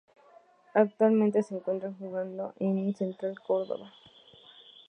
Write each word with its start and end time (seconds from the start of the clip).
Actualmente, 0.73 1.43
se 1.43 1.53
encuentra 1.53 1.93
jugando 1.93 2.55
en 2.57 2.91
Central 2.95 3.39
Córdoba. 3.39 3.93